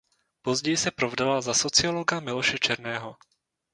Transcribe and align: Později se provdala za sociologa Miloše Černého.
Později 0.41 0.77
se 0.77 0.91
provdala 0.91 1.41
za 1.41 1.53
sociologa 1.53 2.19
Miloše 2.19 2.57
Černého. 2.59 3.15